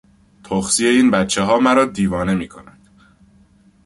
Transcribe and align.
تخسی 0.43 0.85
این 0.85 1.11
بچهها 1.11 1.59
مرا 1.59 1.85
دیوانه 1.85 2.35
میکند. 2.35 2.87